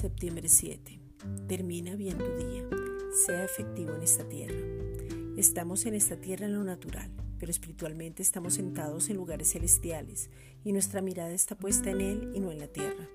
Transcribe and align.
Septiembre 0.00 0.48
7. 0.48 0.98
Termina 1.46 1.94
bien 1.94 2.16
tu 2.16 2.24
día. 2.24 2.66
Sea 3.26 3.44
efectivo 3.44 3.94
en 3.94 4.02
esta 4.02 4.26
tierra. 4.26 4.56
Estamos 5.36 5.84
en 5.84 5.94
esta 5.94 6.16
tierra 6.16 6.46
en 6.46 6.54
lo 6.54 6.64
natural, 6.64 7.10
pero 7.38 7.50
espiritualmente 7.50 8.22
estamos 8.22 8.54
sentados 8.54 9.10
en 9.10 9.16
lugares 9.16 9.52
celestiales 9.52 10.30
y 10.64 10.72
nuestra 10.72 11.02
mirada 11.02 11.32
está 11.32 11.54
puesta 11.54 11.90
en 11.90 12.00
Él 12.00 12.32
y 12.34 12.40
no 12.40 12.50
en 12.50 12.60
la 12.60 12.68
tierra. 12.68 13.10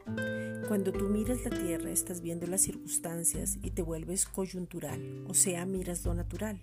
Cuando 0.68 0.92
tú 0.92 1.10
miras 1.10 1.44
la 1.44 1.50
tierra 1.50 1.90
estás 1.90 2.22
viendo 2.22 2.46
las 2.46 2.62
circunstancias 2.62 3.58
y 3.64 3.72
te 3.72 3.82
vuelves 3.82 4.28
coyuntural, 4.28 5.26
o 5.28 5.34
sea, 5.34 5.66
miras 5.66 6.06
lo 6.06 6.14
natural, 6.14 6.62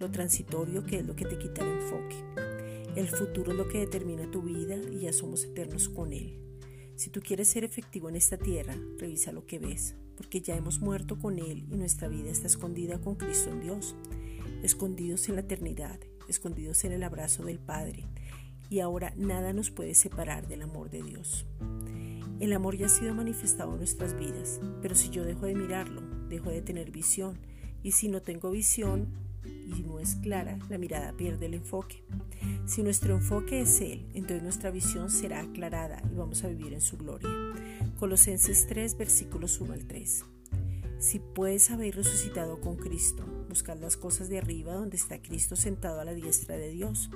lo 0.00 0.10
transitorio 0.10 0.82
que 0.82 0.98
es 0.98 1.06
lo 1.06 1.14
que 1.14 1.24
te 1.24 1.38
quita 1.38 1.62
el 1.62 1.78
enfoque. 1.78 2.16
El 2.96 3.06
futuro 3.06 3.52
es 3.52 3.58
lo 3.58 3.68
que 3.68 3.78
determina 3.78 4.28
tu 4.28 4.42
vida 4.42 4.74
y 4.74 5.02
ya 5.02 5.12
somos 5.12 5.44
eternos 5.44 5.88
con 5.88 6.12
Él. 6.12 6.51
Si 6.96 7.10
tú 7.10 7.20
quieres 7.20 7.48
ser 7.48 7.64
efectivo 7.64 8.08
en 8.08 8.16
esta 8.16 8.36
tierra, 8.36 8.76
revisa 8.98 9.32
lo 9.32 9.46
que 9.46 9.58
ves, 9.58 9.94
porque 10.16 10.40
ya 10.40 10.56
hemos 10.56 10.80
muerto 10.80 11.18
con 11.18 11.38
Él 11.38 11.66
y 11.70 11.76
nuestra 11.76 12.08
vida 12.08 12.30
está 12.30 12.46
escondida 12.46 13.00
con 13.00 13.16
Cristo 13.16 13.50
en 13.50 13.60
Dios, 13.60 13.96
escondidos 14.62 15.28
en 15.28 15.36
la 15.36 15.40
eternidad, 15.40 15.98
escondidos 16.28 16.84
en 16.84 16.92
el 16.92 17.02
abrazo 17.02 17.44
del 17.44 17.58
Padre, 17.58 18.06
y 18.70 18.80
ahora 18.80 19.12
nada 19.16 19.52
nos 19.52 19.70
puede 19.70 19.94
separar 19.94 20.46
del 20.48 20.62
amor 20.62 20.90
de 20.90 21.02
Dios. 21.02 21.46
El 22.40 22.52
amor 22.52 22.76
ya 22.76 22.86
ha 22.86 22.88
sido 22.88 23.14
manifestado 23.14 23.72
en 23.72 23.78
nuestras 23.78 24.18
vidas, 24.18 24.60
pero 24.80 24.94
si 24.94 25.10
yo 25.10 25.24
dejo 25.24 25.46
de 25.46 25.54
mirarlo, 25.54 26.02
dejo 26.28 26.50
de 26.50 26.62
tener 26.62 26.90
visión, 26.90 27.38
y 27.82 27.92
si 27.92 28.08
no 28.08 28.22
tengo 28.22 28.50
visión, 28.50 29.08
y 29.64 29.82
no 29.82 30.00
es 30.00 30.16
clara, 30.16 30.58
la 30.68 30.78
mirada 30.78 31.12
pierde 31.16 31.46
el 31.46 31.54
enfoque. 31.54 32.02
Si 32.66 32.82
nuestro 32.82 33.14
enfoque 33.14 33.62
es 33.62 33.80
Él, 33.80 34.06
entonces 34.14 34.42
nuestra 34.42 34.70
visión 34.70 35.10
será 35.10 35.40
aclarada 35.40 36.02
y 36.10 36.14
vamos 36.14 36.44
a 36.44 36.48
vivir 36.48 36.72
en 36.72 36.80
su 36.80 36.96
gloria. 36.96 37.28
Colosenses 37.98 38.66
3, 38.66 38.96
versículos 38.96 39.60
1 39.60 39.72
al 39.72 39.86
3. 39.86 40.24
Si 40.98 41.18
puedes 41.18 41.70
haber 41.72 41.96
resucitado 41.96 42.60
con 42.60 42.76
Cristo, 42.76 43.24
buscad 43.48 43.76
las 43.78 43.96
cosas 43.96 44.28
de 44.28 44.38
arriba 44.38 44.74
donde 44.74 44.96
está 44.96 45.20
Cristo 45.20 45.56
sentado 45.56 46.00
a 46.00 46.04
la 46.04 46.14
diestra 46.14 46.56
de 46.56 46.70
Dios. 46.70 47.10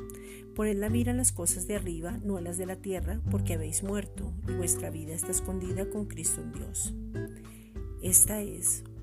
Poned 0.57 0.77
la 0.77 0.91
mira 0.91 1.13
en 1.13 1.19
las 1.19 1.31
cosas 1.31 1.69
de 1.69 1.77
arriba, 1.77 2.19
no 2.25 2.41
las 2.41 2.59
de 2.59 2.67
la 2.67 2.77
tierra, 2.77 3.21
porque 3.31 3.55
habéis 3.55 3.85
muerto 3.85 4.33
y 4.49 4.53
vuestra 4.55 4.91
vida 4.91 5.15
está 5.15 5.31
escondida 5.31 5.89
con 5.89 6.07
Cristo 6.07 6.41
en 6.41 6.53
Dios. 6.53 6.95
Esta 8.03 8.41
es 8.43 8.83